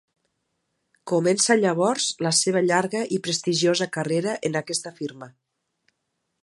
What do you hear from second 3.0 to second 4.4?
i prestigiosa carrera